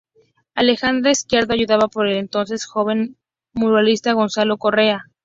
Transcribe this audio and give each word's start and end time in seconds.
Alejandra 0.55 1.11
Izquierdo, 1.11 1.53
ayudada 1.53 1.87
por 1.87 2.07
el 2.07 2.17
entonces 2.17 2.65
joven 2.65 3.17
muralista 3.53 4.13
Gonzalo 4.13 4.57
Correa. 4.57 5.03